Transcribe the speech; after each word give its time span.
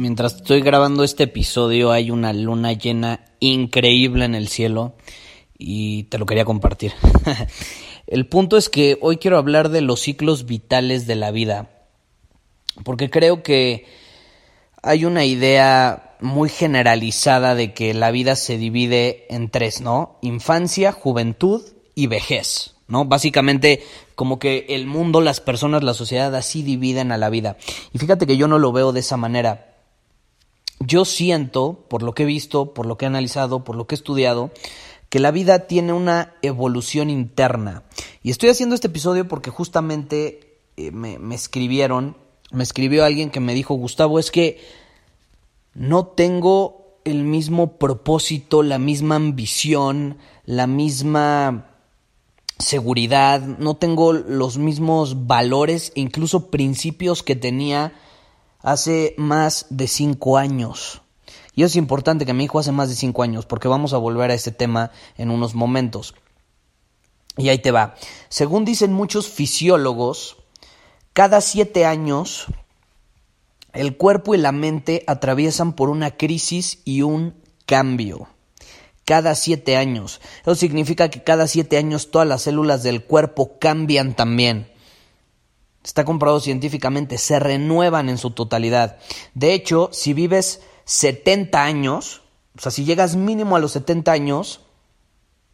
Mientras 0.00 0.36
estoy 0.36 0.62
grabando 0.62 1.04
este 1.04 1.24
episodio 1.24 1.92
hay 1.92 2.10
una 2.10 2.32
luna 2.32 2.72
llena 2.72 3.20
increíble 3.38 4.24
en 4.24 4.34
el 4.34 4.48
cielo 4.48 4.94
y 5.58 6.04
te 6.04 6.16
lo 6.16 6.24
quería 6.24 6.46
compartir. 6.46 6.94
el 8.06 8.26
punto 8.26 8.56
es 8.56 8.70
que 8.70 8.96
hoy 9.02 9.18
quiero 9.18 9.36
hablar 9.36 9.68
de 9.68 9.82
los 9.82 10.00
ciclos 10.00 10.46
vitales 10.46 11.06
de 11.06 11.16
la 11.16 11.32
vida, 11.32 11.68
porque 12.82 13.10
creo 13.10 13.42
que 13.42 13.84
hay 14.82 15.04
una 15.04 15.26
idea 15.26 16.16
muy 16.20 16.48
generalizada 16.48 17.54
de 17.54 17.74
que 17.74 17.92
la 17.92 18.10
vida 18.10 18.36
se 18.36 18.56
divide 18.56 19.26
en 19.28 19.50
tres, 19.50 19.82
¿no? 19.82 20.16
Infancia, 20.22 20.92
juventud 20.92 21.60
y 21.94 22.06
vejez, 22.06 22.74
¿no? 22.88 23.04
Básicamente 23.04 23.82
como 24.14 24.38
que 24.38 24.64
el 24.70 24.86
mundo, 24.86 25.20
las 25.20 25.40
personas, 25.40 25.84
la 25.84 25.92
sociedad 25.92 26.34
así 26.34 26.62
dividen 26.62 27.12
a 27.12 27.18
la 27.18 27.28
vida. 27.28 27.58
Y 27.92 27.98
fíjate 27.98 28.26
que 28.26 28.38
yo 28.38 28.48
no 28.48 28.58
lo 28.58 28.72
veo 28.72 28.92
de 28.92 29.00
esa 29.00 29.18
manera 29.18 29.69
yo 30.80 31.04
siento, 31.04 31.84
por 31.88 32.02
lo 32.02 32.14
que 32.14 32.24
he 32.24 32.26
visto, 32.26 32.74
por 32.74 32.86
lo 32.86 32.96
que 32.96 33.04
he 33.04 33.08
analizado, 33.08 33.64
por 33.64 33.76
lo 33.76 33.86
que 33.86 33.94
he 33.94 33.98
estudiado, 33.98 34.50
que 35.08 35.20
la 35.20 35.30
vida 35.30 35.66
tiene 35.66 35.92
una 35.92 36.34
evolución 36.42 37.10
interna. 37.10 37.82
Y 38.22 38.30
estoy 38.30 38.48
haciendo 38.48 38.74
este 38.74 38.88
episodio 38.88 39.28
porque 39.28 39.50
justamente 39.50 40.58
eh, 40.76 40.90
me, 40.90 41.18
me 41.18 41.34
escribieron, 41.34 42.16
me 42.50 42.62
escribió 42.62 43.04
alguien 43.04 43.30
que 43.30 43.40
me 43.40 43.54
dijo, 43.54 43.74
Gustavo, 43.74 44.18
es 44.18 44.30
que 44.30 44.60
no 45.74 46.06
tengo 46.06 46.98
el 47.04 47.24
mismo 47.24 47.78
propósito, 47.78 48.62
la 48.62 48.78
misma 48.78 49.16
ambición, 49.16 50.18
la 50.44 50.66
misma 50.66 51.66
seguridad, 52.58 53.40
no 53.40 53.76
tengo 53.76 54.12
los 54.12 54.58
mismos 54.58 55.26
valores 55.26 55.92
e 55.94 56.00
incluso 56.00 56.50
principios 56.50 57.22
que 57.22 57.36
tenía 57.36 57.94
hace 58.62 59.14
más 59.16 59.66
de 59.70 59.88
cinco 59.88 60.38
años. 60.38 61.02
Y 61.54 61.64
es 61.64 61.76
importante 61.76 62.26
que 62.26 62.32
mi 62.32 62.44
hijo 62.44 62.58
hace 62.58 62.72
más 62.72 62.88
de 62.88 62.94
cinco 62.94 63.22
años, 63.22 63.46
porque 63.46 63.68
vamos 63.68 63.92
a 63.92 63.98
volver 63.98 64.30
a 64.30 64.34
este 64.34 64.52
tema 64.52 64.90
en 65.16 65.30
unos 65.30 65.54
momentos. 65.54 66.14
Y 67.36 67.48
ahí 67.48 67.58
te 67.58 67.70
va. 67.70 67.94
Según 68.28 68.64
dicen 68.64 68.92
muchos 68.92 69.28
fisiólogos, 69.28 70.36
cada 71.12 71.40
siete 71.40 71.86
años 71.86 72.46
el 73.72 73.96
cuerpo 73.96 74.34
y 74.34 74.38
la 74.38 74.52
mente 74.52 75.04
atraviesan 75.06 75.74
por 75.74 75.90
una 75.90 76.16
crisis 76.16 76.80
y 76.84 77.02
un 77.02 77.34
cambio. 77.66 78.28
Cada 79.04 79.34
siete 79.34 79.76
años. 79.76 80.20
Eso 80.42 80.54
significa 80.54 81.08
que 81.08 81.22
cada 81.22 81.46
siete 81.46 81.76
años 81.78 82.10
todas 82.10 82.26
las 82.26 82.42
células 82.42 82.82
del 82.82 83.04
cuerpo 83.04 83.58
cambian 83.58 84.14
también 84.14 84.70
está 85.82 86.04
comprobado 86.04 86.40
científicamente, 86.40 87.18
se 87.18 87.38
renuevan 87.38 88.08
en 88.08 88.18
su 88.18 88.30
totalidad. 88.30 88.98
De 89.34 89.54
hecho, 89.54 89.90
si 89.92 90.12
vives 90.12 90.62
70 90.84 91.62
años, 91.62 92.22
o 92.56 92.60
sea, 92.60 92.70
si 92.70 92.84
llegas 92.84 93.16
mínimo 93.16 93.56
a 93.56 93.60
los 93.60 93.72
70 93.72 94.12
años, 94.12 94.60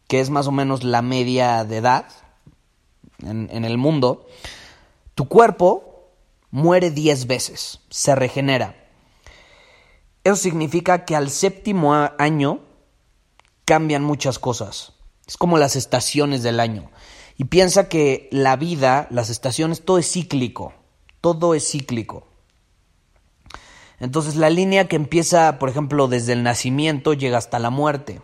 que 0.07 0.19
es 0.19 0.29
más 0.29 0.47
o 0.47 0.51
menos 0.51 0.83
la 0.83 1.01
media 1.01 1.63
de 1.63 1.77
edad 1.77 2.05
en, 3.19 3.49
en 3.51 3.65
el 3.65 3.77
mundo, 3.77 4.27
tu 5.15 5.27
cuerpo 5.27 6.11
muere 6.51 6.91
10 6.91 7.27
veces, 7.27 7.81
se 7.89 8.15
regenera. 8.15 8.75
Eso 10.23 10.35
significa 10.35 11.05
que 11.05 11.15
al 11.15 11.29
séptimo 11.29 11.93
año 12.17 12.59
cambian 13.63 14.03
muchas 14.03 14.39
cosas. 14.39 14.93
Es 15.25 15.37
como 15.37 15.57
las 15.57 15.75
estaciones 15.75 16.41
del 16.43 16.59
año. 16.59 16.89
Y 17.37 17.45
piensa 17.45 17.87
que 17.87 18.27
la 18.31 18.55
vida, 18.55 19.07
las 19.11 19.29
estaciones, 19.29 19.85
todo 19.85 19.99
es 19.99 20.11
cíclico. 20.11 20.73
Todo 21.21 21.53
es 21.53 21.69
cíclico. 21.69 22.27
Entonces 23.99 24.35
la 24.35 24.49
línea 24.49 24.87
que 24.87 24.95
empieza, 24.95 25.59
por 25.59 25.69
ejemplo, 25.69 26.07
desde 26.07 26.33
el 26.33 26.43
nacimiento 26.43 27.13
llega 27.13 27.37
hasta 27.37 27.59
la 27.59 27.69
muerte. 27.69 28.21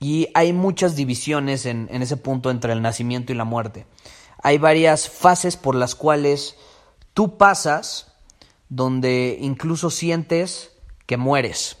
Y 0.00 0.28
hay 0.34 0.52
muchas 0.52 0.94
divisiones 0.94 1.66
en, 1.66 1.88
ese 1.90 2.16
punto 2.16 2.50
entre 2.50 2.72
el 2.72 2.82
nacimiento 2.82 3.32
y 3.32 3.36
la 3.36 3.44
muerte. 3.44 3.86
Hay 4.42 4.58
varias 4.58 5.08
fases 5.08 5.56
por 5.56 5.74
las 5.74 5.96
cuales 5.96 6.56
tú 7.14 7.36
pasas 7.36 8.12
donde 8.68 9.38
incluso 9.40 9.90
sientes 9.90 10.70
que 11.06 11.16
mueres. 11.16 11.78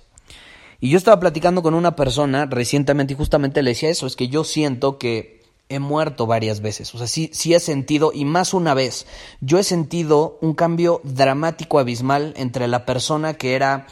Y 0.80 0.90
yo 0.90 0.98
estaba 0.98 1.18
platicando 1.18 1.62
con 1.62 1.74
una 1.74 1.96
persona 1.96 2.46
recientemente 2.46 3.14
y 3.14 3.16
justamente 3.16 3.62
le 3.62 3.70
decía 3.70 3.90
eso, 3.90 4.06
es 4.06 4.16
que 4.16 4.28
yo 4.28 4.44
siento 4.44 4.98
que 4.98 5.42
he 5.68 5.80
muerto 5.80 6.26
varias 6.26 6.62
veces, 6.62 6.94
o 6.94 6.98
sea, 6.98 7.06
sí, 7.06 7.30
sí 7.34 7.52
he 7.52 7.60
sentido, 7.60 8.10
y 8.14 8.24
más 8.24 8.54
una 8.54 8.72
vez, 8.72 9.06
yo 9.42 9.58
he 9.58 9.64
sentido 9.64 10.38
un 10.40 10.54
cambio 10.54 11.02
dramático, 11.04 11.78
abismal 11.78 12.32
entre 12.38 12.68
la 12.68 12.86
persona 12.86 13.34
que 13.34 13.54
era 13.54 13.86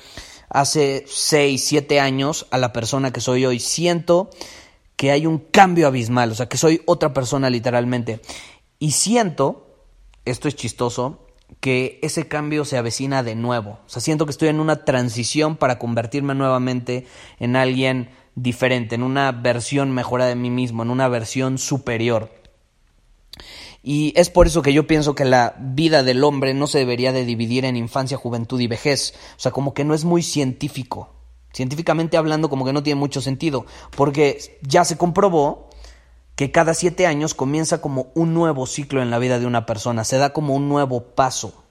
hace 0.49 1.05
6, 1.07 1.63
7 1.63 2.01
años 2.01 2.47
a 2.51 2.59
la 2.59 2.73
persona 2.73 3.13
que 3.13 3.21
soy 3.21 3.45
hoy. 3.45 3.61
Siento 3.61 4.31
que 4.97 5.11
hay 5.11 5.27
un 5.27 5.39
cambio 5.39 5.87
abismal, 5.87 6.33
o 6.33 6.35
sea, 6.35 6.49
que 6.49 6.57
soy 6.57 6.83
otra 6.87 7.13
persona 7.13 7.51
literalmente. 7.51 8.21
Y 8.79 8.93
siento, 8.93 9.85
esto 10.25 10.49
es 10.49 10.57
chistoso, 10.57 11.26
que 11.61 11.99
ese 12.03 12.29
cambio 12.29 12.65
se 12.65 12.77
avecina 12.77 13.23
de 13.23 13.35
nuevo. 13.35 13.79
O 13.87 13.89
sea, 13.89 14.03
siento 14.03 14.27
que 14.27 14.31
estoy 14.31 14.49
en 14.49 14.61
una 14.61 14.85
transición 14.85 15.57
para 15.57 15.79
convertirme 15.79 16.35
nuevamente 16.35 17.07
en 17.39 17.57
alguien 17.57 18.11
diferente, 18.35 18.95
en 18.95 19.03
una 19.03 19.33
versión 19.33 19.91
mejorada 19.93 20.31
de 20.31 20.37
mí 20.37 20.51
mismo, 20.51 20.83
en 20.83 20.91
una 20.91 21.09
versión 21.09 21.59
superior. 21.59 22.31
Y 23.83 24.13
es 24.17 24.31
por 24.31 24.49
eso 24.49 24.63
que 24.63 24.73
yo 24.73 24.89
pienso 24.89 25.15
que 25.15 25.25
la 25.25 25.55
vida 25.61 26.03
del 26.03 26.25
hombre 26.25 26.55
no 26.55 26.67
se 26.67 26.79
debería 26.79 27.13
de 27.13 27.25
dividir 27.25 27.65
en 27.65 27.77
infancia, 27.77 28.17
juventud 28.17 28.61
y 28.61 28.67
vejez. 28.67 29.15
O 29.37 29.41
sea, 29.41 29.53
como 29.53 29.75
que 29.75 29.85
no 29.85 29.95
es 29.95 30.05
muy 30.05 30.25
científico. 30.25 31.15
Científicamente 31.53 32.17
hablando, 32.17 32.51
como 32.51 32.65
que 32.65 32.73
no 32.73 32.83
tiene 32.83 32.99
mucho 32.99 33.21
sentido. 33.21 33.65
Porque 33.97 34.59
ya 34.63 34.85
se 34.85 34.99
comprobó 34.99 35.71
que 36.37 36.53
cada 36.53 36.75
siete 36.75 37.07
años 37.07 37.35
comienza 37.35 37.81
como 37.81 38.09
un 38.15 38.35
nuevo 38.35 38.67
ciclo 38.67 39.03
en 39.03 39.11
la 39.11 39.19
vida 39.19 39.39
de 39.39 39.47
una 39.47 39.67
persona, 39.67 40.05
se 40.05 40.19
da 40.19 40.33
como 40.33 40.55
un 40.55 40.69
nuevo 40.69 41.03
paso. 41.03 41.65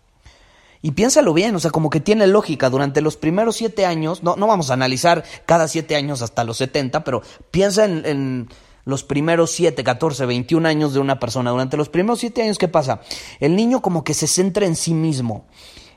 Y 0.82 0.92
piénsalo 0.92 1.34
bien, 1.34 1.56
o 1.56 1.60
sea, 1.60 1.72
como 1.72 1.90
que 1.90 2.00
tiene 2.00 2.28
lógica, 2.28 2.70
durante 2.70 3.02
los 3.02 3.16
primeros 3.16 3.56
siete 3.56 3.86
años, 3.86 4.24
no, 4.24 4.36
no 4.36 4.48
vamos 4.48 4.70
a 4.70 4.74
analizar 4.74 5.24
cada 5.46 5.68
siete 5.68 5.96
años 5.96 6.22
hasta 6.22 6.44
los 6.44 6.58
70, 6.58 7.04
pero 7.04 7.22
piensa 7.52 7.86
en, 7.86 8.06
en 8.06 8.50
los 8.86 9.04
primeros 9.04 9.52
siete, 9.52 9.84
14, 9.84 10.26
21 10.26 10.68
años 10.68 10.94
de 10.94 11.00
una 11.00 11.20
persona. 11.20 11.52
Durante 11.52 11.78
los 11.78 11.90
primeros 11.90 12.20
siete 12.20 12.44
años, 12.44 12.58
¿qué 12.58 12.68
pasa? 12.68 13.02
El 13.40 13.56
niño 13.56 13.82
como 13.82 14.04
que 14.04 14.14
se 14.14 14.28
centra 14.28 14.66
en 14.66 14.76
sí 14.76 14.94
mismo 14.94 15.46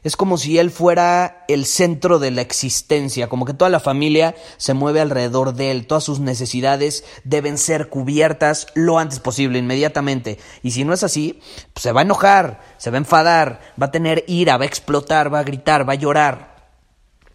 es 0.09 0.17
como 0.17 0.39
si 0.39 0.59
él 0.59 0.71
fuera 0.71 1.45
el 1.49 1.67
centro 1.67 2.19
de 2.19 2.31
la 2.31 2.41
existencia, 2.41 3.29
como 3.29 3.45
que 3.45 3.53
toda 3.53 3.69
la 3.69 3.79
familia 3.79 4.35
se 4.57 4.73
mueve 4.73 5.03
alrededor 5.03 5.53
de 5.53 5.71
él, 5.71 5.87
todas 5.87 6.03
sus 6.03 6.19
necesidades 6.19 7.05
deben 7.25 7.59
ser 7.59 7.91
cubiertas 7.91 8.69
lo 8.75 8.99
antes 8.99 9.21
posible, 9.21 9.59
inmediatamente. 9.59 10.39
Y 10.63 10.71
si 10.71 10.85
no 10.85 10.95
es 10.95 11.05
así, 11.05 11.41
pues 11.75 11.83
se 11.83 11.93
va 11.93 12.01
a 12.01 12.05
enojar, 12.05 12.63
se 12.79 12.91
va 12.91 12.97
a 12.97 13.05
enfadar, 13.05 13.61
va 13.81 13.87
a 13.87 13.91
tener 13.91 14.25
ira, 14.29 14.57
va 14.57 14.65
a 14.65 14.67
explotar, 14.67 15.33
va 15.33 15.41
a 15.41 15.45
gritar, 15.45 15.87
va 15.87 15.93
a 15.93 15.97
llorar. 15.97 16.57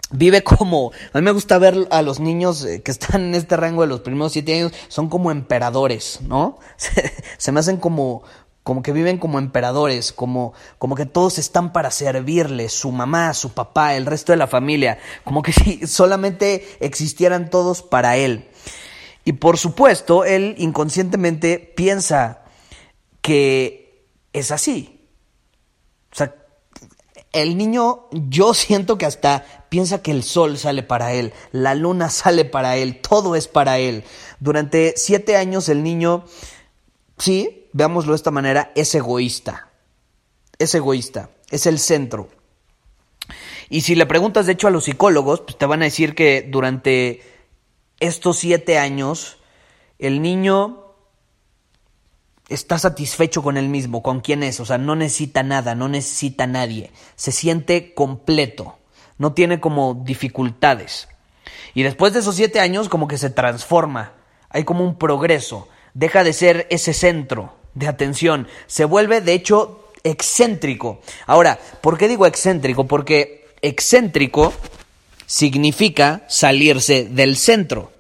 Vive 0.10 0.44
como, 0.44 0.92
a 1.12 1.20
mí 1.20 1.24
me 1.24 1.32
gusta 1.32 1.60
ver 1.60 1.88
a 1.92 2.02
los 2.02 2.20
niños 2.20 2.66
eh, 2.66 2.82
que 2.82 2.90
están 2.90 3.22
en 3.22 3.36
este 3.36 3.56
rango 3.56 3.82
de 3.82 3.88
los 3.88 4.02
primeros 4.02 4.34
siete 4.34 4.56
años, 4.56 4.72
son 4.88 5.10
como 5.10 5.30
emperadores, 5.30 6.22
¿no? 6.22 6.58
Se, 6.78 7.14
se 7.38 7.52
me 7.52 7.60
hacen 7.60 7.78
como, 7.78 8.24
como 8.64 8.82
que 8.82 8.94
viven 8.94 9.18
como 9.18 9.40
emperadores, 9.40 10.14
como, 10.14 10.54
como 10.80 10.96
que 10.96 11.06
todos 11.06 11.38
están 11.38 11.74
para 11.74 11.92
servirle, 11.92 12.70
su 12.70 12.92
mamá, 12.92 13.34
su 13.34 13.54
papá, 13.54 13.96
el 13.96 14.06
resto 14.06 14.32
de 14.32 14.38
la 14.38 14.48
familia, 14.48 15.00
como 15.24 15.42
que 15.42 15.52
si 15.54 15.86
solamente 15.86 16.66
existieran 16.80 17.50
todos 17.50 17.82
para 17.82 18.16
él. 18.18 18.48
Y 19.26 19.34
por 19.34 19.58
supuesto, 19.58 20.26
él 20.26 20.56
inconscientemente 20.58 21.60
piensa 21.60 22.42
que 23.22 24.08
es 24.34 24.52
así. 24.52 25.08
O 26.12 26.16
sea, 26.16 26.36
el 27.32 27.58
niño, 27.58 28.08
yo 28.12 28.54
siento 28.54 28.98
que 28.98 29.06
hasta 29.06 29.46
piensa 29.70 30.02
que 30.02 30.12
el 30.12 30.24
sol 30.24 30.58
sale 30.58 30.84
para 30.84 31.14
él, 31.14 31.34
la 31.52 31.74
luna 31.76 32.10
sale 32.12 32.46
para 32.46 32.78
él, 32.78 33.02
todo 33.02 33.36
es 33.36 33.48
para 33.48 33.78
él. 33.80 34.04
Durante 34.40 34.94
siete 34.96 35.36
años 35.36 35.68
el 35.68 35.84
niño, 35.84 36.26
sí, 37.18 37.63
veámoslo 37.74 38.14
de 38.14 38.18
esta 38.18 38.32
manera, 38.32 38.72
es 38.76 38.96
egoísta. 38.96 39.70
Es 40.58 40.74
egoísta, 40.76 41.30
es 41.50 41.66
el 41.66 41.80
centro. 41.80 42.30
Y 43.70 43.82
si 43.82 43.96
le 43.96 44.06
preguntas, 44.06 44.46
de 44.46 44.54
hecho, 44.54 44.68
a 44.68 44.72
los 44.72 44.86
psicólogos, 44.86 45.42
pues 45.42 45.58
te 45.58 45.66
van 45.66 45.82
a 45.82 45.86
decir 45.86 46.16
que 46.16 46.48
durante 46.48 47.22
estos 48.00 48.38
siete 48.38 48.78
años, 48.78 49.38
el 50.00 50.22
niño 50.22 50.84
está 52.50 52.78
satisfecho 52.78 53.42
con 53.42 53.58
él 53.58 53.70
mismo, 53.70 54.04
con 54.04 54.22
quién 54.22 54.44
es, 54.44 54.60
o 54.60 54.66
sea, 54.66 54.78
no 54.78 54.96
necesita 54.96 55.44
nada, 55.44 55.76
no 55.76 55.88
necesita 55.88 56.46
nadie, 56.46 56.92
se 57.16 57.32
siente 57.32 57.94
completo, 57.94 58.78
no 59.18 59.34
tiene 59.34 59.60
como 59.60 59.96
dificultades. 60.06 61.08
Y 61.74 61.84
después 61.84 62.14
de 62.14 62.20
esos 62.20 62.36
siete 62.36 62.60
años, 62.60 62.90
como 62.90 63.08
que 63.08 63.18
se 63.18 63.30
transforma, 63.30 64.14
hay 64.50 64.66
como 64.66 64.84
un 64.84 64.98
progreso, 64.98 65.68
deja 65.94 66.24
de 66.24 66.34
ser 66.34 66.68
ese 66.70 66.94
centro, 66.94 67.56
de 67.76 67.88
atención. 67.88 68.48
Se 68.68 68.86
vuelve, 68.86 69.22
de 69.22 69.34
hecho, 69.34 69.90
excéntrico. 70.04 71.02
Ahora, 71.26 71.60
¿por 71.82 71.98
qué 71.98 72.08
digo 72.08 72.26
excéntrico? 72.26 72.88
Porque 72.88 73.46
excéntrico 73.62 74.54
significa 75.26 76.24
salirse 76.28 77.06
del 77.06 77.38
centro. 77.38 77.92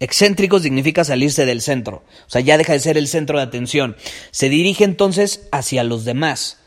Excéntrico 0.00 0.60
significa 0.60 1.04
salirse 1.04 1.44
del 1.44 1.60
centro. 1.60 2.04
O 2.26 2.30
sea, 2.30 2.40
ya 2.40 2.56
deja 2.56 2.72
de 2.72 2.80
ser 2.80 2.96
el 2.96 3.08
centro 3.08 3.38
de 3.38 3.44
atención. 3.44 3.96
Se 4.30 4.48
dirige 4.48 4.84
entonces 4.84 5.48
hacia 5.50 5.82
los 5.82 6.04
demás. 6.04 6.58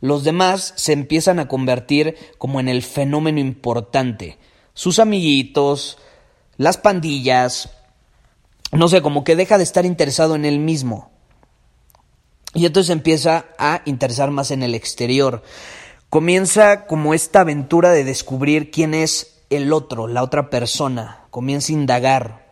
Los 0.00 0.24
demás 0.24 0.72
se 0.76 0.92
empiezan 0.92 1.38
a 1.38 1.46
convertir 1.46 2.16
como 2.38 2.58
en 2.58 2.68
el 2.68 2.82
fenómeno 2.82 3.38
importante. 3.38 4.38
Sus 4.74 4.98
amiguitos, 4.98 5.98
las 6.56 6.78
pandillas, 6.78 7.70
no 8.72 8.88
sé, 8.88 9.02
como 9.02 9.24
que 9.24 9.36
deja 9.36 9.58
de 9.58 9.64
estar 9.64 9.84
interesado 9.84 10.34
en 10.34 10.44
él 10.44 10.58
mismo. 10.58 11.10
Y 12.54 12.66
entonces 12.66 12.90
empieza 12.90 13.46
a 13.58 13.82
interesar 13.84 14.30
más 14.30 14.50
en 14.50 14.62
el 14.62 14.74
exterior. 14.74 15.42
Comienza 16.08 16.86
como 16.86 17.14
esta 17.14 17.42
aventura 17.42 17.90
de 17.90 18.04
descubrir 18.04 18.70
quién 18.70 18.94
es 18.94 19.42
el 19.50 19.72
otro, 19.72 20.08
la 20.08 20.22
otra 20.22 20.50
persona. 20.50 21.26
Comienza 21.30 21.72
a 21.72 21.76
indagar. 21.76 22.50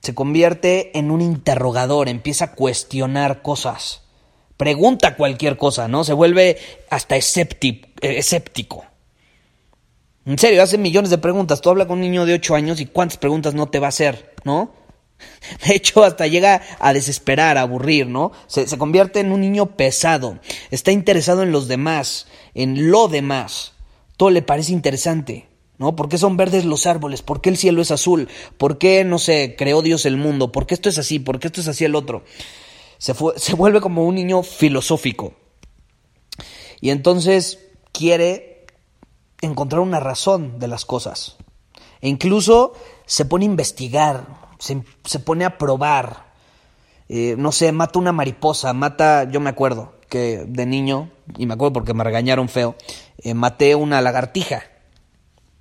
Se 0.00 0.14
convierte 0.14 0.96
en 0.98 1.10
un 1.10 1.20
interrogador, 1.20 2.08
empieza 2.08 2.44
a 2.46 2.52
cuestionar 2.52 3.42
cosas. 3.42 4.02
Pregunta 4.56 5.16
cualquier 5.16 5.56
cosa, 5.56 5.88
¿no? 5.88 6.04
Se 6.04 6.12
vuelve 6.12 6.58
hasta 6.90 7.16
escéptico. 7.16 8.84
En 10.26 10.38
serio, 10.38 10.62
hace 10.62 10.78
millones 10.78 11.10
de 11.10 11.18
preguntas. 11.18 11.60
Tú 11.60 11.70
hablas 11.70 11.86
con 11.86 11.96
un 11.98 12.02
niño 12.02 12.26
de 12.26 12.34
8 12.34 12.54
años 12.54 12.80
y 12.80 12.86
cuántas 12.86 13.18
preguntas 13.18 13.54
no 13.54 13.68
te 13.68 13.78
va 13.78 13.86
a 13.86 13.88
hacer, 13.88 14.34
¿no? 14.44 14.72
De 15.66 15.74
hecho, 15.74 16.04
hasta 16.04 16.26
llega 16.26 16.62
a 16.78 16.92
desesperar, 16.92 17.58
a 17.58 17.62
aburrir, 17.62 18.06
¿no? 18.06 18.32
Se, 18.46 18.66
convierte 18.78 19.20
en 19.20 19.32
un 19.32 19.40
niño 19.40 19.76
pesado. 19.76 20.38
Está 20.70 20.92
interesado 20.92 21.42
en 21.42 21.52
los 21.52 21.68
demás, 21.68 22.26
en 22.54 22.90
lo 22.90 23.08
demás. 23.08 23.72
Todo 24.16 24.30
le 24.30 24.42
parece 24.42 24.72
interesante, 24.72 25.48
¿no? 25.78 25.96
¿Por 25.96 26.08
qué 26.08 26.18
son 26.18 26.36
verdes 26.36 26.64
los 26.64 26.86
árboles? 26.86 27.22
¿Por 27.22 27.40
qué 27.40 27.50
el 27.50 27.56
cielo 27.56 27.82
es 27.82 27.90
azul? 27.90 28.28
¿Por 28.58 28.78
qué, 28.78 29.04
no 29.04 29.18
sé, 29.18 29.54
creó 29.56 29.82
Dios 29.82 30.06
el 30.06 30.16
mundo? 30.16 30.52
¿Por 30.52 30.66
qué 30.66 30.74
esto 30.74 30.88
es 30.88 30.98
así? 30.98 31.18
¿Por 31.18 31.38
qué 31.38 31.48
esto 31.48 31.60
es 31.60 31.68
así 31.68 31.84
el 31.84 31.94
otro? 31.94 32.24
Se, 32.98 33.14
se 33.36 33.54
vuelve 33.54 33.80
como 33.80 34.04
un 34.04 34.14
niño 34.14 34.42
filosófico. 34.42 35.34
Y 36.80 36.90
entonces 36.90 37.58
quiere 37.92 38.66
encontrar 39.40 39.80
una 39.80 40.00
razón 40.00 40.58
de 40.58 40.68
las 40.68 40.84
cosas. 40.84 41.36
E 42.00 42.08
incluso 42.08 42.72
se 43.06 43.24
pone 43.24 43.44
a 43.44 43.50
investigar, 43.50 44.49
se, 44.60 45.18
pone 45.18 45.44
a 45.44 45.58
probar. 45.58 46.30
Eh, 47.08 47.34
no 47.36 47.50
sé, 47.50 47.72
mata 47.72 47.98
una 47.98 48.12
mariposa, 48.12 48.72
mata, 48.72 49.24
yo 49.24 49.40
me 49.40 49.50
acuerdo 49.50 49.94
que 50.08 50.44
de 50.46 50.66
niño, 50.66 51.10
y 51.38 51.46
me 51.46 51.54
acuerdo 51.54 51.72
porque 51.72 51.94
me 51.94 52.04
regañaron 52.04 52.48
feo, 52.48 52.76
eh, 53.18 53.34
maté 53.34 53.74
una 53.74 54.00
lagartija 54.00 54.64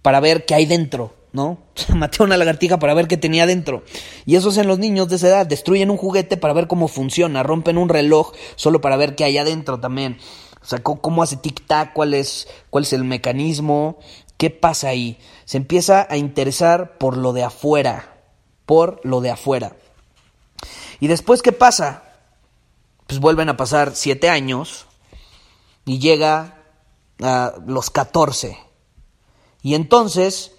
para 0.01 0.19
ver 0.19 0.46
qué 0.46 0.56
hay 0.56 0.66
dentro, 0.66 1.13
¿no? 1.31 1.60
maté 1.96 2.24
una 2.24 2.38
lagartija 2.38 2.78
para 2.78 2.94
ver 2.94 3.07
qué 3.07 3.18
tenía 3.18 3.46
dentro. 3.46 3.84
Y 4.25 4.36
eso 4.36 4.50
hacen 4.50 4.68
los 4.68 4.80
niños 4.80 5.07
de 5.10 5.16
esa 5.16 5.28
edad, 5.28 5.48
destruyen 5.48 5.90
un 5.90 5.98
juguete 5.98 6.38
para 6.38 6.54
ver 6.54 6.68
cómo 6.68 6.88
funciona, 6.88 7.44
rompen 7.44 7.78
un 7.78 7.90
reloj 7.90 8.34
solo 8.56 8.81
para 8.81 8.98
ver 8.98 9.16
qué 9.16 9.24
hay 9.24 9.38
adentro 9.38 9.80
también. 9.80 10.18
O 10.62 10.66
sea, 10.66 10.84
cómo, 10.84 11.24
hace 11.24 11.38
tic-tac, 11.38 11.94
cuál 11.94 12.13
es, 12.13 12.48
cuál 12.69 12.84
es 12.84 12.94
el 12.94 13.04
mecanismo, 13.04 13.98
qué 14.38 14.50
pasa 14.50 14.90
ahí. 14.90 15.18
Se 15.45 15.57
empieza 15.57 16.06
a 16.10 16.18
interesar 16.18 16.98
por 16.98 17.18
lo 17.18 17.34
de 17.34 17.44
afuera, 17.44 18.19
por 18.69 19.01
lo 19.04 19.19
de 19.19 19.31
afuera. 19.31 19.75
¿Y 21.00 21.07
después 21.07 21.42
qué 21.42 21.51
pasa? 21.51 22.04
Pues 23.07 23.19
vuelven 23.19 23.50
a 23.50 23.57
pasar 23.57 23.95
siete 23.95 24.30
años 24.30 24.86
y 25.86 25.98
llega 25.98 26.62
a 27.19 27.56
los 27.66 27.89
14. 27.89 28.60
Y 29.63 29.74
entonces 29.74 30.51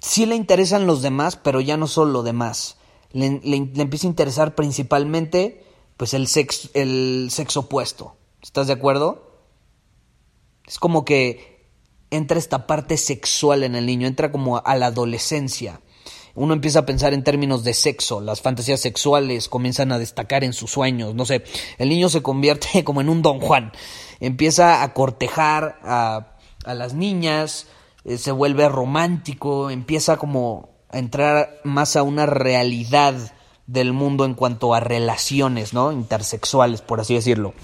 sí 0.00 0.24
le 0.24 0.36
interesan 0.36 0.86
los 0.86 1.02
demás, 1.02 1.34
pero 1.34 1.60
ya 1.60 1.76
no 1.76 1.88
solo 1.88 2.12
lo 2.12 2.22
demás. 2.22 2.76
Le, 3.10 3.26
empieza 3.56 4.06
a 4.06 4.10
interesar 4.10 4.54
principalmente 4.54 5.66
pues 5.96 6.14
el 6.14 6.28
el 6.74 7.30
sexo 7.32 7.60
opuesto. 7.60 8.16
¿Estás 8.40 8.68
de 8.68 8.74
acuerdo? 8.74 9.40
Es 10.68 10.78
como 10.78 11.04
que 11.04 11.68
entra 12.10 12.38
esta 12.38 12.68
parte 12.68 12.96
sexual 12.96 13.64
en 13.64 13.74
el 13.74 13.86
niño, 13.86 14.06
entra 14.06 14.30
como 14.30 14.58
a 14.58 14.76
la 14.76 14.86
adolescencia 14.86 15.80
uno 16.34 16.54
empieza 16.54 16.80
a 16.80 16.86
pensar 16.86 17.12
en 17.12 17.24
términos 17.24 17.64
de 17.64 17.74
sexo, 17.74 18.20
las 18.20 18.40
fantasías 18.40 18.80
sexuales 18.80 19.48
comienzan 19.48 19.92
a 19.92 19.98
destacar 19.98 20.44
en 20.44 20.52
sus 20.52 20.70
sueños, 20.70 21.14
no 21.14 21.26
sé, 21.26 21.44
el 21.78 21.88
niño 21.88 22.08
se 22.08 22.22
convierte 22.22 22.84
como 22.84 23.00
en 23.00 23.08
un 23.08 23.22
don 23.22 23.40
Juan, 23.40 23.72
empieza 24.20 24.82
a 24.82 24.94
cortejar 24.94 25.78
a, 25.82 26.28
las 26.64 26.94
niñas, 26.94 27.66
eh, 28.04 28.18
se 28.18 28.32
vuelve 28.32 28.68
romántico, 28.68 29.70
empieza 29.70 30.16
como 30.16 30.70
a 30.90 30.98
entrar 30.98 31.60
más 31.64 31.96
a 31.96 32.02
una 32.02 32.24
realidad 32.26 33.14
del 33.66 33.92
mundo 33.92 34.24
en 34.24 34.34
cuanto 34.34 34.74
a 34.74 34.80
relaciones, 34.80 35.72
¿no? 35.72 35.92
Intersexuales, 35.92 36.82
por 36.82 37.00
así 37.00 37.14
decirlo. 37.14 37.54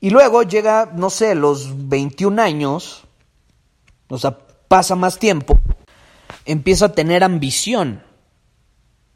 Y 0.00 0.10
luego 0.10 0.42
llega, 0.42 0.92
no 0.94 1.10
sé, 1.10 1.34
los 1.34 1.88
21 1.88 2.40
años, 2.40 3.04
o 4.08 4.18
sea, 4.18 4.38
pasa 4.68 4.94
más 4.94 5.18
tiempo 5.18 5.58
empieza 6.46 6.86
a 6.86 6.92
tener 6.92 7.22
ambición. 7.24 8.02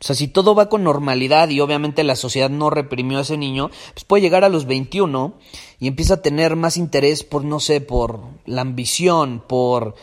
O 0.01 0.03
sea, 0.03 0.17
si 0.17 0.29
todo 0.29 0.55
va 0.55 0.69
con 0.69 0.83
normalidad 0.83 1.51
y 1.51 1.61
obviamente 1.61 2.05
la 2.05 2.17
sociedad 2.17 2.49
no 2.49 2.71
reprimió 2.71 3.19
a 3.19 3.23
ese 3.23 3.37
niño, 3.37 3.71
pues 3.93 4.05
puede 4.05 4.23
llegar 4.23 4.45
a 4.45 4.49
los 4.49 4.65
21 4.65 5.35
y 5.79 5.89
empieza 5.89 6.15
a 6.15 6.23
tener 6.23 6.57
más 6.57 6.77
interés 6.79 7.23
por, 7.23 7.45
no 7.45 7.61
sé, 7.61 7.83
por 7.83 8.21
la 8.47 8.63
ambición, 8.63 9.45
por 9.47 9.95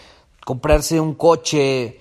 comprarse 0.46 1.00
un 1.00 1.16
coche 1.16 2.00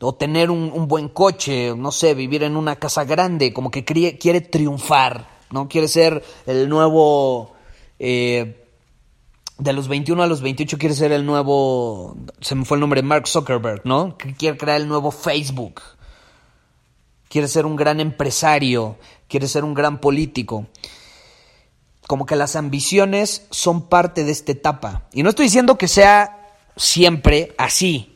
o 0.00 0.14
tener 0.14 0.50
un, 0.50 0.88
buen 0.88 1.08
coche, 1.08 1.74
no 1.76 1.92
sé, 1.92 2.14
vivir 2.14 2.42
en 2.42 2.56
una 2.56 2.76
casa 2.76 3.04
grande, 3.04 3.52
como 3.52 3.70
que 3.70 3.84
quiere, 3.84 4.40
triunfar, 4.40 5.28
¿no? 5.50 5.68
Quiere 5.68 5.88
ser 5.88 6.22
el 6.46 6.68
nuevo... 6.68 7.52
Eh, 7.98 8.63
de 9.58 9.72
los 9.72 9.88
21 9.88 10.22
a 10.22 10.26
los 10.26 10.40
28 10.42 10.78
quiere 10.78 10.94
ser 10.94 11.12
el 11.12 11.24
nuevo, 11.24 12.16
se 12.40 12.54
me 12.54 12.64
fue 12.64 12.76
el 12.76 12.80
nombre, 12.80 13.02
Mark 13.02 13.28
Zuckerberg, 13.28 13.82
¿no? 13.84 14.16
Quiere 14.38 14.56
crear 14.56 14.80
el 14.80 14.88
nuevo 14.88 15.10
Facebook. 15.10 15.80
Quiere 17.28 17.48
ser 17.48 17.66
un 17.66 17.76
gran 17.76 18.00
empresario, 18.00 18.96
quiere 19.28 19.48
ser 19.48 19.64
un 19.64 19.74
gran 19.74 20.00
político. 20.00 20.66
Como 22.06 22.26
que 22.26 22.36
las 22.36 22.54
ambiciones 22.56 23.46
son 23.50 23.88
parte 23.88 24.24
de 24.24 24.32
esta 24.32 24.52
etapa. 24.52 25.08
Y 25.12 25.22
no 25.22 25.30
estoy 25.30 25.46
diciendo 25.46 25.78
que 25.78 25.88
sea 25.88 26.52
siempre 26.76 27.54
así, 27.56 28.14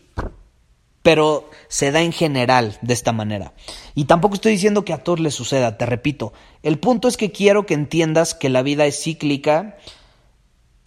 pero 1.02 1.48
se 1.68 1.90
da 1.90 2.02
en 2.02 2.12
general 2.12 2.78
de 2.82 2.94
esta 2.94 3.12
manera. 3.12 3.54
Y 3.94 4.04
tampoco 4.04 4.34
estoy 4.34 4.52
diciendo 4.52 4.84
que 4.84 4.92
a 4.92 5.02
todos 5.02 5.20
les 5.20 5.34
suceda, 5.34 5.78
te 5.78 5.86
repito. 5.86 6.32
El 6.62 6.78
punto 6.78 7.08
es 7.08 7.16
que 7.16 7.32
quiero 7.32 7.64
que 7.64 7.74
entiendas 7.74 8.34
que 8.34 8.48
la 8.48 8.62
vida 8.62 8.86
es 8.86 9.02
cíclica, 9.02 9.78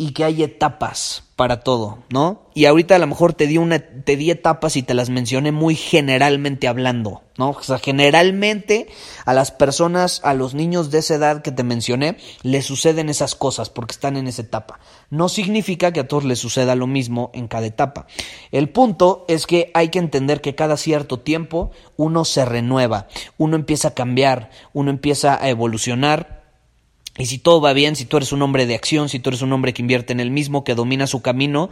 y 0.02 0.14
que 0.14 0.24
hay 0.24 0.42
etapas 0.42 1.26
para 1.36 1.60
todo, 1.60 2.00
¿no? 2.10 2.50
Y 2.56 2.66
ahorita 2.66 2.96
a 2.96 3.00
lo 3.00 3.06
mejor 3.06 3.34
te 3.34 3.46
di 3.46 3.60
una 3.60 3.78
te 3.78 4.16
di 4.16 4.32
etapas 4.32 4.76
y 4.76 4.82
te 4.82 4.96
las 4.96 5.12
mencioné 5.12 5.52
muy 5.52 5.76
generalmente 5.76 6.68
hablando, 6.68 7.22
¿no? 7.38 7.52
O 7.52 7.62
sea, 7.62 7.78
generalmente 7.78 8.88
a 9.26 9.36
las 9.36 9.52
personas, 9.52 10.20
a 10.24 10.34
los 10.34 10.56
niños 10.56 10.90
de 10.90 10.98
esa 10.98 11.14
edad 11.14 11.44
que 11.44 11.52
te 11.52 11.62
mencioné, 11.62 12.18
les 12.42 12.66
suceden 12.66 13.10
esas 13.10 13.36
cosas 13.36 13.70
porque 13.70 13.92
están 13.92 14.18
en 14.18 14.28
esa 14.28 14.42
etapa. 14.42 14.80
No 15.12 15.30
significa 15.30 15.94
que 15.94 16.00
a 16.00 16.08
todos 16.08 16.24
les 16.24 16.40
suceda 16.40 16.74
lo 16.74 16.88
mismo 16.88 17.30
en 17.36 17.48
cada 17.48 17.68
etapa. 17.68 18.08
El 18.52 18.70
punto 18.70 19.24
es 19.28 19.46
que 19.46 19.70
hay 19.76 19.90
que 19.90 20.00
entender 20.00 20.42
que 20.42 20.56
cada 20.56 20.78
cierto 20.78 21.20
tiempo 21.20 21.70
uno 21.96 22.26
se 22.26 22.44
renueva, 22.44 23.08
uno 23.38 23.56
empieza 23.56 23.90
a 23.90 23.94
cambiar, 23.94 24.50
uno 24.74 24.90
empieza 24.90 25.40
a 25.40 25.48
evolucionar 25.48 26.41
y 27.18 27.26
si 27.26 27.38
todo 27.38 27.62
va 27.62 27.74
bien, 27.74 27.96
si 27.96 28.06
tú 28.06 28.18
eres 28.18 28.32
un 28.32 28.42
hombre 28.42 28.66
de 28.66 28.76
acción, 28.76 29.10
si 29.10 29.20
tú 29.20 29.30
eres 29.30 29.42
un 29.42 29.52
hombre 29.54 29.74
que 29.74 29.82
invierte 29.82 30.14
en 30.14 30.20
el 30.20 30.32
mismo, 30.32 30.64
que 30.64 30.76
domina 30.76 31.08
su 31.08 31.22
camino, 31.22 31.70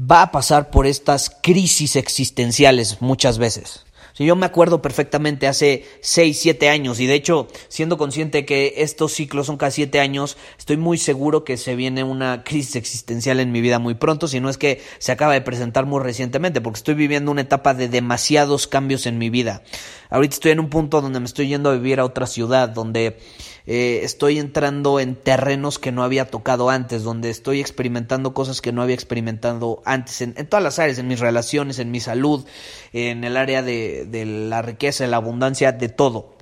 va 0.00 0.22
a 0.22 0.32
pasar 0.32 0.70
por 0.70 0.86
estas 0.86 1.30
crisis 1.42 1.96
existenciales 1.96 3.00
muchas 3.00 3.38
veces. 3.38 3.84
Si 4.14 4.26
yo 4.26 4.36
me 4.36 4.44
acuerdo 4.44 4.82
perfectamente 4.82 5.46
hace 5.46 5.86
6, 6.02 6.38
7 6.38 6.68
años 6.68 7.00
y 7.00 7.06
de 7.06 7.14
hecho 7.14 7.48
siendo 7.68 7.96
consciente 7.96 8.44
que 8.44 8.74
estos 8.78 9.12
ciclos 9.12 9.46
son 9.46 9.56
cada 9.56 9.70
7 9.70 10.00
años, 10.00 10.36
estoy 10.58 10.76
muy 10.76 10.98
seguro 10.98 11.44
que 11.44 11.56
se 11.56 11.76
viene 11.76 12.04
una 12.04 12.44
crisis 12.44 12.76
existencial 12.76 13.40
en 13.40 13.52
mi 13.52 13.62
vida 13.62 13.78
muy 13.78 13.94
pronto, 13.94 14.28
si 14.28 14.38
no 14.38 14.50
es 14.50 14.58
que 14.58 14.82
se 14.98 15.12
acaba 15.12 15.32
de 15.32 15.40
presentar 15.40 15.86
muy 15.86 16.02
recientemente, 16.02 16.60
porque 16.60 16.78
estoy 16.78 16.94
viviendo 16.94 17.30
una 17.30 17.40
etapa 17.40 17.72
de 17.72 17.88
demasiados 17.88 18.66
cambios 18.66 19.06
en 19.06 19.16
mi 19.16 19.30
vida. 19.30 19.62
Ahorita 20.12 20.34
estoy 20.34 20.50
en 20.50 20.60
un 20.60 20.68
punto 20.68 21.00
donde 21.00 21.20
me 21.20 21.24
estoy 21.24 21.48
yendo 21.48 21.70
a 21.70 21.72
vivir 21.72 21.98
a 21.98 22.04
otra 22.04 22.26
ciudad, 22.26 22.68
donde 22.68 23.18
eh, 23.66 24.00
estoy 24.02 24.38
entrando 24.38 25.00
en 25.00 25.16
terrenos 25.16 25.78
que 25.78 25.90
no 25.90 26.02
había 26.02 26.30
tocado 26.30 26.68
antes, 26.68 27.02
donde 27.02 27.30
estoy 27.30 27.60
experimentando 27.60 28.34
cosas 28.34 28.60
que 28.60 28.72
no 28.72 28.82
había 28.82 28.94
experimentado 28.94 29.80
antes, 29.86 30.20
en, 30.20 30.34
todas 30.34 30.62
las 30.62 30.78
áreas, 30.78 30.98
en 30.98 31.08
mis 31.08 31.18
relaciones, 31.18 31.78
en 31.78 31.90
mi 31.90 32.00
salud, 32.00 32.44
en 32.92 33.24
el 33.24 33.38
área 33.38 33.62
de, 33.62 34.04
de 34.04 34.26
la 34.26 34.60
riqueza, 34.60 35.04
de 35.04 35.10
la 35.10 35.16
abundancia, 35.16 35.72
de 35.72 35.88
todo. 35.88 36.36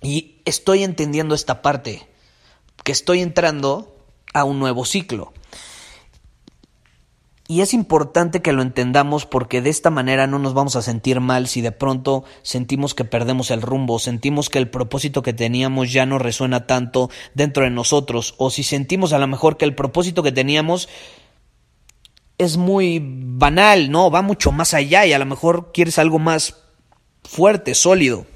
Y 0.00 0.40
estoy 0.46 0.82
entendiendo 0.82 1.34
esta 1.34 1.60
parte, 1.60 2.08
que 2.82 2.92
estoy 2.92 3.20
entrando 3.20 3.94
a 4.32 4.44
un 4.44 4.58
nuevo 4.58 4.86
ciclo. 4.86 5.34
Y 7.50 7.62
es 7.62 7.74
importante 7.74 8.42
que 8.42 8.52
lo 8.52 8.62
entendamos 8.62 9.26
porque 9.26 9.60
de 9.60 9.70
esta 9.70 9.90
manera 9.90 10.28
no 10.28 10.38
nos 10.38 10.54
vamos 10.54 10.76
a 10.76 10.82
sentir 10.82 11.18
mal 11.18 11.48
si 11.48 11.62
de 11.62 11.72
pronto 11.72 12.22
sentimos 12.42 12.94
que 12.94 13.04
perdemos 13.04 13.50
el 13.50 13.60
rumbo, 13.60 13.98
sentimos 13.98 14.48
que 14.48 14.58
el 14.58 14.70
propósito 14.70 15.22
que 15.22 15.32
teníamos 15.32 15.92
ya 15.92 16.06
no 16.06 16.20
resuena 16.20 16.68
tanto 16.68 17.10
dentro 17.34 17.64
de 17.64 17.70
nosotros, 17.70 18.36
o 18.38 18.50
si 18.50 18.62
sentimos 18.62 19.12
a 19.12 19.18
lo 19.18 19.26
mejor 19.26 19.56
que 19.56 19.64
el 19.64 19.74
propósito 19.74 20.22
que 20.22 20.30
teníamos 20.30 20.88
es 22.38 22.56
muy 22.56 23.02
banal, 23.02 23.90
no, 23.90 24.12
va 24.12 24.22
mucho 24.22 24.52
más 24.52 24.72
allá 24.72 25.04
y 25.06 25.12
a 25.12 25.18
lo 25.18 25.26
mejor 25.26 25.72
quieres 25.72 25.98
algo 25.98 26.20
más 26.20 26.54
fuerte, 27.24 27.74
sólido. 27.74 28.26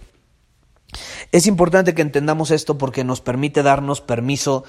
Es 1.31 1.47
importante 1.47 1.95
que 1.95 2.03
entendamos 2.03 2.51
esto 2.51 2.79
porque 2.79 3.05
nos 3.05 3.21
permite 3.21 3.63
darnos 3.63 4.01
permiso 4.01 4.65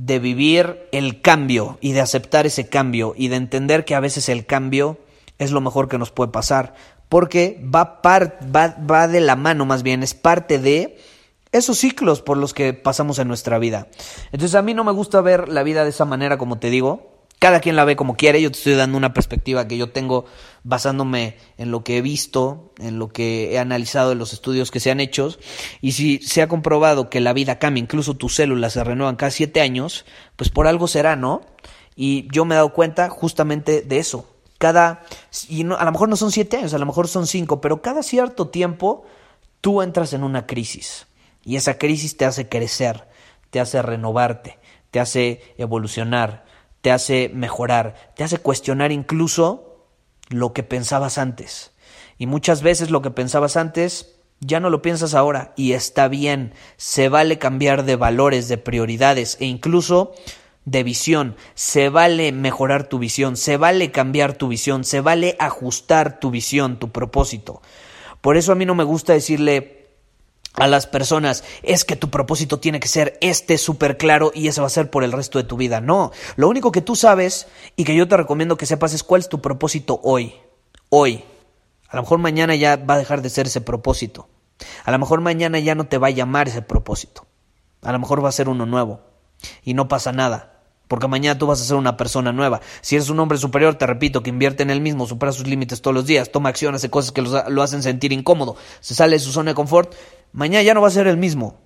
de 0.00 0.18
vivir 0.18 0.88
el 0.92 1.20
cambio 1.20 1.76
y 1.82 1.92
de 1.92 2.00
aceptar 2.00 2.46
ese 2.46 2.70
cambio 2.70 3.12
y 3.18 3.28
de 3.28 3.36
entender 3.36 3.84
que 3.84 3.94
a 3.94 4.00
veces 4.00 4.30
el 4.30 4.46
cambio 4.46 4.98
es 5.38 5.50
lo 5.50 5.60
mejor 5.60 5.88
que 5.88 5.98
nos 5.98 6.10
puede 6.10 6.32
pasar, 6.32 6.74
porque 7.10 7.62
va, 7.62 8.00
va, 8.04 8.76
va 8.90 9.08
de 9.08 9.20
la 9.20 9.36
mano 9.36 9.66
más 9.66 9.82
bien, 9.82 10.02
es 10.02 10.14
parte 10.14 10.58
de 10.58 10.96
esos 11.52 11.76
ciclos 11.76 12.22
por 12.22 12.38
los 12.38 12.54
que 12.54 12.72
pasamos 12.72 13.18
en 13.18 13.28
nuestra 13.28 13.58
vida. 13.58 13.88
Entonces 14.32 14.54
a 14.54 14.62
mí 14.62 14.72
no 14.72 14.84
me 14.84 14.92
gusta 14.92 15.20
ver 15.20 15.50
la 15.50 15.62
vida 15.62 15.84
de 15.84 15.90
esa 15.90 16.06
manera, 16.06 16.38
como 16.38 16.58
te 16.58 16.70
digo, 16.70 17.26
cada 17.38 17.60
quien 17.60 17.76
la 17.76 17.84
ve 17.84 17.94
como 17.94 18.16
quiere, 18.16 18.40
yo 18.40 18.50
te 18.50 18.56
estoy 18.56 18.76
dando 18.76 18.96
una 18.96 19.12
perspectiva 19.12 19.68
que 19.68 19.76
yo 19.76 19.90
tengo 19.90 20.24
basándome 20.62 21.36
en 21.58 21.70
lo 21.70 21.84
que 21.84 21.98
he 21.98 22.02
visto, 22.02 22.72
en 22.78 22.98
lo 22.98 23.08
que 23.08 23.52
he 23.52 23.58
analizado 23.58 24.12
en 24.12 24.18
los 24.18 24.32
estudios 24.32 24.70
que 24.70 24.80
se 24.80 24.90
han 24.90 25.00
hecho, 25.00 25.36
y 25.80 25.92
si 25.92 26.18
se 26.18 26.42
ha 26.42 26.48
comprobado 26.48 27.10
que 27.10 27.20
la 27.20 27.32
vida 27.32 27.58
cambia, 27.58 27.82
incluso 27.82 28.14
tus 28.14 28.34
células 28.34 28.74
se 28.74 28.84
renuevan 28.84 29.16
cada 29.16 29.30
siete 29.30 29.60
años, 29.60 30.04
pues 30.36 30.50
por 30.50 30.66
algo 30.66 30.88
será, 30.88 31.16
¿no? 31.16 31.42
Y 31.96 32.28
yo 32.32 32.44
me 32.44 32.54
he 32.54 32.56
dado 32.56 32.72
cuenta 32.72 33.08
justamente 33.08 33.82
de 33.82 33.98
eso. 33.98 34.26
Cada, 34.58 35.04
y 35.48 35.62
a 35.62 35.84
lo 35.84 35.92
mejor 35.92 36.08
no 36.08 36.16
son 36.16 36.32
siete 36.32 36.58
años, 36.58 36.74
a 36.74 36.78
lo 36.78 36.86
mejor 36.86 37.08
son 37.08 37.26
cinco, 37.26 37.60
pero 37.60 37.80
cada 37.80 38.02
cierto 38.02 38.48
tiempo 38.48 39.04
tú 39.60 39.82
entras 39.82 40.12
en 40.12 40.22
una 40.22 40.46
crisis. 40.46 41.06
Y 41.44 41.56
esa 41.56 41.78
crisis 41.78 42.16
te 42.16 42.26
hace 42.26 42.48
crecer, 42.48 43.08
te 43.50 43.60
hace 43.60 43.80
renovarte, 43.80 44.58
te 44.90 45.00
hace 45.00 45.54
evolucionar, 45.56 46.44
te 46.82 46.90
hace 46.90 47.30
mejorar, 47.32 48.12
te 48.14 48.24
hace 48.24 48.38
cuestionar 48.38 48.92
incluso 48.92 49.69
lo 50.30 50.54
que 50.54 50.62
pensabas 50.62 51.18
antes. 51.18 51.72
Y 52.16 52.26
muchas 52.26 52.62
veces 52.62 52.90
lo 52.90 53.02
que 53.02 53.10
pensabas 53.10 53.56
antes 53.56 54.16
ya 54.40 54.58
no 54.58 54.70
lo 54.70 54.80
piensas 54.80 55.14
ahora 55.14 55.52
y 55.56 55.72
está 55.72 56.08
bien, 56.08 56.54
se 56.78 57.10
vale 57.10 57.38
cambiar 57.38 57.84
de 57.84 57.96
valores, 57.96 58.48
de 58.48 58.56
prioridades 58.56 59.36
e 59.40 59.44
incluso 59.44 60.14
de 60.64 60.82
visión, 60.82 61.36
se 61.54 61.88
vale 61.88 62.32
mejorar 62.32 62.88
tu 62.88 62.98
visión, 62.98 63.36
se 63.36 63.56
vale 63.56 63.90
cambiar 63.90 64.34
tu 64.34 64.48
visión, 64.48 64.84
se 64.84 65.00
vale 65.00 65.36
ajustar 65.38 66.20
tu 66.20 66.30
visión, 66.30 66.78
tu 66.78 66.90
propósito. 66.90 67.60
Por 68.20 68.36
eso 68.36 68.52
a 68.52 68.54
mí 68.54 68.66
no 68.66 68.74
me 68.74 68.84
gusta 68.84 69.12
decirle 69.12 69.79
a 70.54 70.66
las 70.66 70.86
personas 70.86 71.44
es 71.62 71.84
que 71.84 71.96
tu 71.96 72.10
propósito 72.10 72.58
tiene 72.58 72.80
que 72.80 72.88
ser 72.88 73.16
este 73.20 73.56
súper 73.56 73.96
claro 73.96 74.32
y 74.34 74.48
ese 74.48 74.60
va 74.60 74.66
a 74.66 74.70
ser 74.70 74.90
por 74.90 75.04
el 75.04 75.12
resto 75.12 75.38
de 75.38 75.44
tu 75.44 75.56
vida. 75.56 75.80
No, 75.80 76.12
lo 76.36 76.48
único 76.48 76.72
que 76.72 76.82
tú 76.82 76.96
sabes 76.96 77.46
y 77.76 77.84
que 77.84 77.94
yo 77.94 78.08
te 78.08 78.16
recomiendo 78.16 78.56
que 78.56 78.66
sepas 78.66 78.92
es 78.92 79.02
cuál 79.02 79.20
es 79.20 79.28
tu 79.28 79.40
propósito 79.40 80.00
hoy. 80.02 80.34
Hoy. 80.88 81.24
A 81.88 81.96
lo 81.96 82.02
mejor 82.02 82.18
mañana 82.18 82.54
ya 82.54 82.76
va 82.76 82.94
a 82.94 82.98
dejar 82.98 83.22
de 83.22 83.30
ser 83.30 83.46
ese 83.46 83.60
propósito. 83.60 84.28
A 84.84 84.90
lo 84.90 84.98
mejor 84.98 85.20
mañana 85.20 85.58
ya 85.58 85.74
no 85.74 85.86
te 85.86 85.98
va 85.98 86.08
a 86.08 86.10
llamar 86.10 86.48
ese 86.48 86.62
propósito. 86.62 87.26
A 87.82 87.92
lo 87.92 87.98
mejor 87.98 88.22
va 88.24 88.28
a 88.28 88.32
ser 88.32 88.48
uno 88.48 88.66
nuevo. 88.66 89.00
Y 89.64 89.74
no 89.74 89.88
pasa 89.88 90.12
nada. 90.12 90.60
Porque 90.90 91.06
mañana 91.06 91.38
tú 91.38 91.46
vas 91.46 91.60
a 91.60 91.64
ser 91.64 91.76
una 91.76 91.96
persona 91.96 92.32
nueva. 92.32 92.60
Si 92.80 92.96
eres 92.96 93.10
un 93.10 93.20
hombre 93.20 93.38
superior, 93.38 93.76
te 93.76 93.86
repito, 93.86 94.24
que 94.24 94.30
invierte 94.30 94.64
en 94.64 94.70
el 94.70 94.80
mismo, 94.80 95.06
supera 95.06 95.30
sus 95.30 95.46
límites 95.46 95.82
todos 95.82 95.94
los 95.94 96.04
días, 96.04 96.32
toma 96.32 96.48
acción, 96.48 96.74
hace 96.74 96.90
cosas 96.90 97.12
que 97.12 97.22
lo 97.22 97.62
hacen 97.62 97.84
sentir 97.84 98.12
incómodo, 98.12 98.56
se 98.80 98.96
sale 98.96 99.12
de 99.12 99.20
su 99.20 99.30
zona 99.30 99.52
de 99.52 99.54
confort, 99.54 99.94
mañana 100.32 100.62
ya 100.62 100.74
no 100.74 100.80
va 100.80 100.88
a 100.88 100.92
ser 100.92 101.06
el 101.06 101.16
mismo. 101.16 101.58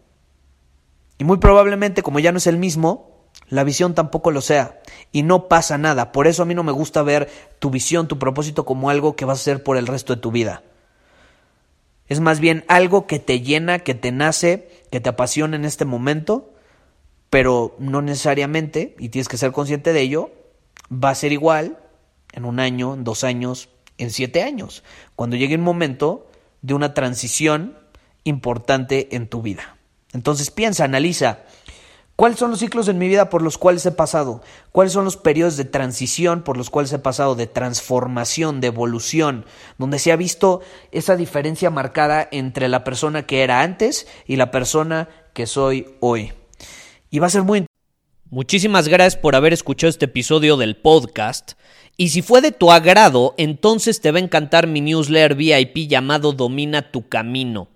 Y 1.18 1.24
muy 1.24 1.38
probablemente, 1.38 2.02
como 2.02 2.18
ya 2.18 2.32
no 2.32 2.38
es 2.38 2.46
el 2.46 2.56
mismo, 2.56 3.28
la 3.48 3.64
visión 3.64 3.94
tampoco 3.94 4.30
lo 4.30 4.40
sea. 4.40 4.80
Y 5.12 5.22
no 5.22 5.48
pasa 5.48 5.78
nada. 5.78 6.12
Por 6.12 6.26
eso 6.26 6.42
a 6.42 6.46
mí 6.46 6.54
no 6.54 6.62
me 6.64 6.72
gusta 6.72 7.02
ver 7.02 7.28
tu 7.58 7.70
visión, 7.70 8.08
tu 8.08 8.18
propósito 8.18 8.64
como 8.64 8.90
algo 8.90 9.16
que 9.16 9.24
vas 9.24 9.40
a 9.40 9.44
ser 9.44 9.62
por 9.62 9.76
el 9.76 9.86
resto 9.86 10.14
de 10.14 10.20
tu 10.20 10.30
vida. 10.30 10.62
Es 12.06 12.20
más 12.20 12.40
bien 12.40 12.64
algo 12.68 13.06
que 13.06 13.18
te 13.18 13.40
llena, 13.40 13.78
que 13.78 13.94
te 13.94 14.12
nace, 14.12 14.68
que 14.90 15.00
te 15.00 15.08
apasiona 15.08 15.56
en 15.56 15.64
este 15.64 15.84
momento, 15.84 16.52
pero 17.30 17.74
no 17.78 18.02
necesariamente, 18.02 18.94
y 18.98 19.08
tienes 19.08 19.28
que 19.28 19.38
ser 19.38 19.52
consciente 19.52 19.92
de 19.92 20.00
ello, 20.02 20.30
va 20.92 21.10
a 21.10 21.14
ser 21.14 21.32
igual 21.32 21.78
en 22.32 22.44
un 22.44 22.60
año, 22.60 22.94
en 22.94 23.04
dos 23.04 23.24
años, 23.24 23.70
en 23.96 24.10
siete 24.10 24.42
años, 24.42 24.82
cuando 25.16 25.36
llegue 25.36 25.54
un 25.54 25.62
momento 25.62 26.28
de 26.62 26.74
una 26.74 26.94
transición 26.94 27.78
importante 28.24 29.14
en 29.14 29.28
tu 29.28 29.42
vida. 29.42 29.76
Entonces 30.12 30.50
piensa, 30.50 30.84
analiza, 30.84 31.40
¿cuáles 32.16 32.38
son 32.38 32.50
los 32.50 32.60
ciclos 32.60 32.88
en 32.88 32.98
mi 32.98 33.08
vida 33.08 33.30
por 33.30 33.42
los 33.42 33.58
cuales 33.58 33.84
he 33.84 33.90
pasado? 33.90 34.42
¿Cuáles 34.72 34.92
son 34.92 35.04
los 35.04 35.16
periodos 35.16 35.56
de 35.56 35.64
transición 35.64 36.42
por 36.42 36.56
los 36.56 36.70
cuales 36.70 36.92
he 36.92 36.98
pasado, 36.98 37.34
de 37.34 37.46
transformación, 37.46 38.60
de 38.60 38.68
evolución, 38.68 39.44
donde 39.78 39.98
se 39.98 40.12
ha 40.12 40.16
visto 40.16 40.60
esa 40.92 41.16
diferencia 41.16 41.70
marcada 41.70 42.28
entre 42.30 42.68
la 42.68 42.84
persona 42.84 43.26
que 43.26 43.42
era 43.42 43.62
antes 43.62 44.06
y 44.26 44.36
la 44.36 44.50
persona 44.50 45.08
que 45.32 45.46
soy 45.46 45.94
hoy? 46.00 46.32
Y 47.10 47.18
va 47.18 47.26
a 47.26 47.30
ser 47.30 47.42
muy... 47.42 47.66
Muchísimas 48.30 48.88
gracias 48.88 49.20
por 49.20 49.36
haber 49.36 49.52
escuchado 49.52 49.90
este 49.90 50.06
episodio 50.06 50.56
del 50.56 50.76
podcast. 50.76 51.52
Y 51.96 52.08
si 52.08 52.22
fue 52.22 52.40
de 52.40 52.50
tu 52.50 52.72
agrado, 52.72 53.34
entonces 53.36 54.00
te 54.00 54.10
va 54.10 54.18
a 54.18 54.22
encantar 54.22 54.66
mi 54.66 54.80
newsletter 54.80 55.36
VIP 55.36 55.88
llamado 55.88 56.32
Domina 56.32 56.90
tu 56.90 57.08
Camino. 57.08 57.68